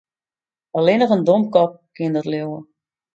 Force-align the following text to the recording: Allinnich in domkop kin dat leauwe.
Allinnich 0.79 1.13
in 1.15 1.25
domkop 1.27 1.71
kin 1.95 2.15
dat 2.15 2.27
leauwe. 2.31 2.59